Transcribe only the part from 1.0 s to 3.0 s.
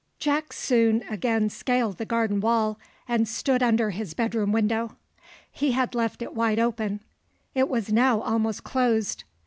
again scaled the garden wall,